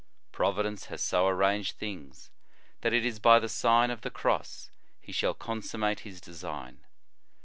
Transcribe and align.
Providence 0.31 0.85
has 0.87 0.99
so 1.03 1.27
arranged 1.27 1.77
things 1.77 2.31
that 2.79 2.91
it 2.91 3.05
is 3.05 3.19
by 3.19 3.37
the 3.37 3.47
Sign 3.47 3.91
of 3.91 4.01
the 4.01 4.09
Cross 4.09 4.71
he 4.99 5.11
shall 5.11 5.35
consum 5.35 5.81
mate 5.81 5.99
his 5.99 6.19
design. 6.19 6.83